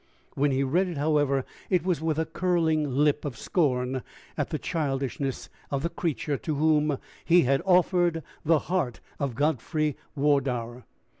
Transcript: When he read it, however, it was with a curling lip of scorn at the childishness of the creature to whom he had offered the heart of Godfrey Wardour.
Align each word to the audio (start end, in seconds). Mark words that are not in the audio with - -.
When 0.33 0.49
he 0.49 0.63
read 0.63 0.87
it, 0.87 0.97
however, 0.97 1.45
it 1.69 1.83
was 1.83 2.01
with 2.01 2.17
a 2.17 2.25
curling 2.25 2.89
lip 2.89 3.23
of 3.23 3.37
scorn 3.37 4.01
at 4.35 4.49
the 4.49 4.57
childishness 4.57 5.47
of 5.69 5.83
the 5.83 5.89
creature 5.89 6.37
to 6.37 6.55
whom 6.55 6.97
he 7.23 7.41
had 7.43 7.61
offered 7.65 8.23
the 8.43 8.57
heart 8.65 8.99
of 9.19 9.35
Godfrey 9.35 9.95
Wardour. 10.15 10.85